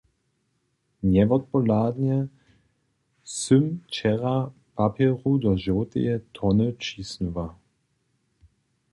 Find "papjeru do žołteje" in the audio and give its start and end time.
4.75-6.15